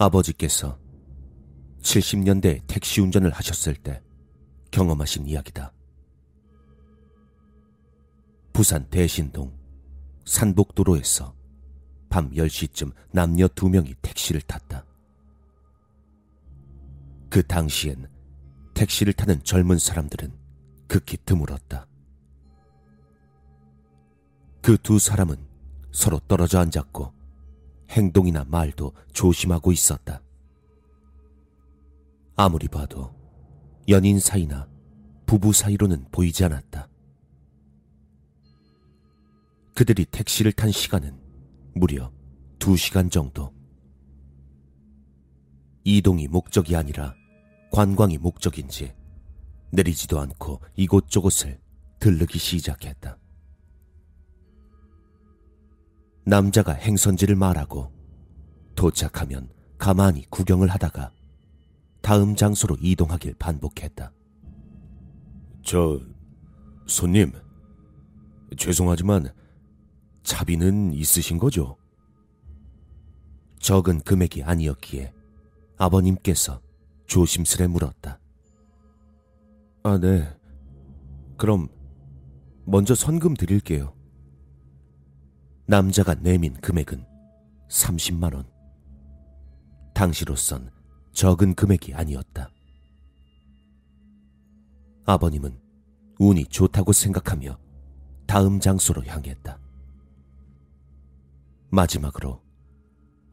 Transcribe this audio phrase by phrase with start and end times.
[0.00, 0.78] 아버지께서
[1.82, 4.02] 70년대 택시 운전을 하셨을 때
[4.70, 5.74] 경험하신 이야기다.
[8.54, 9.52] 부산 대신동
[10.24, 11.34] 산복도로에서
[12.08, 14.86] 밤 10시쯤 남녀 두 명이 택시를 탔다.
[17.28, 18.08] 그 당시엔
[18.72, 20.32] 택시를 타는 젊은 사람들은
[20.88, 21.86] 극히 드물었다.
[24.62, 25.36] 그 두 사람은
[25.92, 27.19] 서로 떨어져 앉았고
[27.90, 30.22] 행동이나 말도 조심하고 있었다.
[32.36, 33.14] 아무리 봐도
[33.88, 34.68] 연인 사이나
[35.26, 36.88] 부부 사이로는 보이지 않았다.
[39.74, 41.18] 그들이 택시를 탄 시간은
[41.74, 42.12] 무려
[42.58, 43.52] 두 시간 정도.
[45.84, 47.14] 이동이 목적이 아니라
[47.72, 48.94] 관광이 목적인지
[49.72, 51.60] 내리지도 않고 이곳저곳을
[51.98, 53.16] 들르기 시작했다.
[56.30, 57.92] 남자가 행선지를 말하고
[58.76, 61.12] 도착하면 가만히 구경을 하다가
[62.02, 64.12] 다음 장소로 이동하길 반복했다.
[65.62, 66.00] 저,
[66.86, 67.32] 손님.
[68.56, 69.34] 죄송하지만
[70.22, 71.76] 차비는 있으신 거죠?
[73.58, 75.12] 적은 금액이 아니었기에
[75.78, 76.62] 아버님께서
[77.06, 78.20] 조심스레 물었다.
[79.82, 80.32] 아, 네.
[81.36, 81.66] 그럼
[82.64, 83.99] 먼저 선금 드릴게요.
[85.70, 87.06] 남자가 내민 금액은
[87.68, 88.44] 30만 원.
[89.94, 90.68] 당시로선
[91.12, 92.50] 적은 금액이 아니었다.
[95.04, 95.56] 아버님은
[96.18, 97.56] 운이 좋다고 생각하며
[98.26, 99.60] 다음 장소로 향했다.
[101.68, 102.42] 마지막으로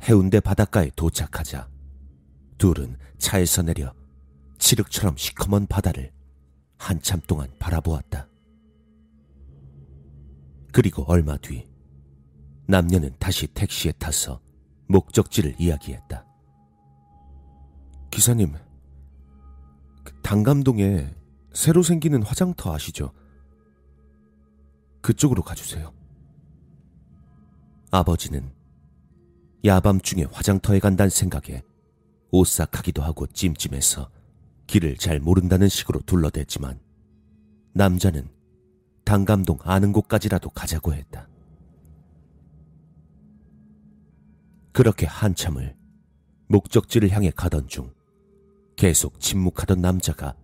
[0.04, 1.68] 해운대 바닷가에 도착하자
[2.60, 3.96] 둘은 차에서 내려
[4.60, 6.12] 칠흑처럼 시커먼 바다를
[6.78, 8.30] 한참 동안 바라보았다.
[10.72, 11.66] 그리고 얼마 뒤
[12.68, 14.42] 남녀는 다시 택시에 타서
[14.88, 16.26] 목적지를 이야기했다.
[18.12, 18.54] 기사님,
[20.04, 21.14] 그 당감동에
[21.54, 23.12] 새로 생기는 화장터 아시죠?
[25.02, 25.94] 그쪽으로 가주세요.
[27.92, 28.52] 아버지는
[29.64, 31.64] 야밤중에 화장터에 간다는 생각에
[32.32, 34.10] 오싹하기도 하고 찜찜해서
[34.68, 36.80] 길을 잘 모른다는 식으로 둘러댔지만
[37.74, 38.30] 남자는
[39.06, 41.30] 당감동 아는 곳까지라도 가자고 했다.
[44.78, 45.76] 그렇게 한참을
[46.50, 47.92] 목적지를 향해 가던 중
[48.76, 50.36] 계속 침묵하던 남자가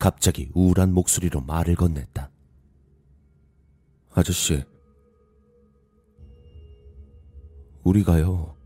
[0.00, 2.28] 갑자기 우울한 목소리로 말을 건넸다.
[4.10, 4.64] 아저씨,
[7.84, 8.56] 우리가요.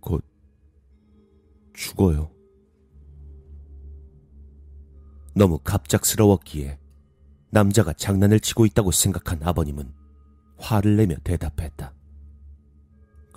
[0.00, 0.24] 곧
[1.74, 2.28] 죽어요.
[5.36, 6.80] 너무 갑작스러웠기에
[7.50, 9.94] 남자가 장난을 치고 있다고 생각한 아버님은
[10.56, 11.94] 화를 내며 대답했다.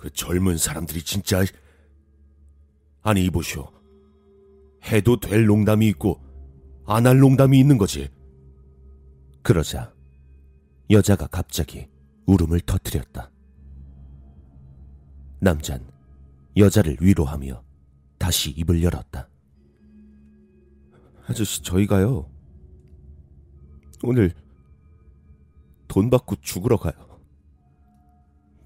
[0.02, 1.44] 그 젊은 사람들이 진짜
[3.02, 3.70] 아니 이보시오.
[4.82, 6.20] 해도 될 농담이 있고
[6.86, 8.10] 안 할 농담이 있는 거지.
[9.44, 9.94] 그러자
[10.90, 11.88] 여자가 갑자기
[12.26, 13.30] 울음을 터뜨렸다.
[15.38, 15.88] 남잔
[16.56, 17.62] 여자를 위로하며
[18.18, 19.28] 다시 입을 열었다.
[21.28, 22.28] 아저씨, 저희가요.
[24.02, 24.34] 오늘
[25.86, 27.20] 돈 받고 죽으러 가요.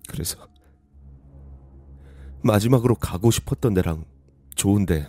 [0.08, 0.56] 그래서
[2.42, 4.04] 마지막으로 가고 싶었던 데랑
[4.54, 5.06] 좋은데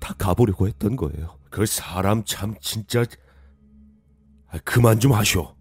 [0.00, 1.38] 다 가보려고 했던 거예요.
[1.50, 3.04] 그 사람 참 진짜
[4.48, 5.54] 아, 그만 좀 하쇼.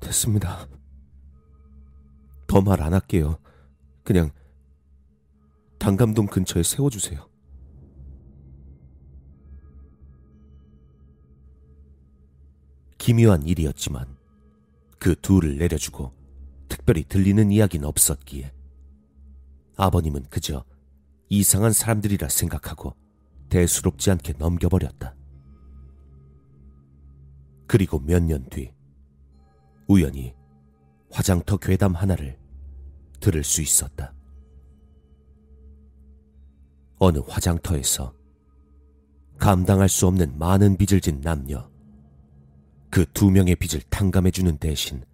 [0.00, 0.66] 됐습니다.
[2.46, 3.38] 더 말 안 할게요.
[4.04, 4.30] 그냥
[5.78, 7.26] 당감동 근처에 세워주세요.
[12.98, 14.16] 기묘한 일이었지만
[14.98, 16.12] 그 둘을 내려주고
[16.68, 18.52] 특별히 들리는 이야기는 없었기에
[19.76, 20.64] 아버님은 그저
[21.28, 22.94] 이상한 사람들이라 생각하고
[23.48, 25.14] 대수롭지 않게 넘겨버렸다.
[27.66, 28.72] 그리고 몇 년 뒤,
[29.88, 30.34] 우연히
[31.10, 32.38] 화장터 괴담 하나를
[33.20, 34.12] 들을 수 있었다.
[36.98, 38.14] 어느 화장터에서
[39.38, 41.68] 감당할 수 없는 많은 빚을 진 남녀,
[42.90, 45.04] 그 두 명의 빚을 탕감해주는 대신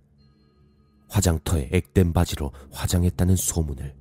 [1.08, 3.94] 화장터에 액된 바지로 화장했다는 소문을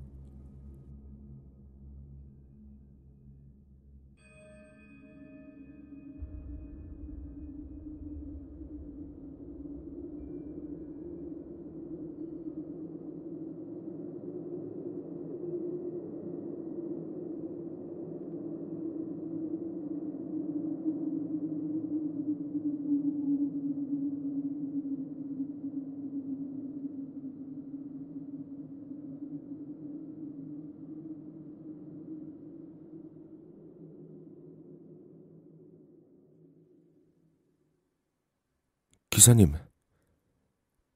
[39.19, 39.53] 기사님,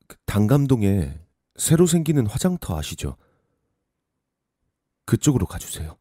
[0.07, 1.19] 그 단감동에
[1.57, 3.17] 새로 생기는 화장터 아시죠?
[5.03, 5.97] 그쪽으로 가주세요.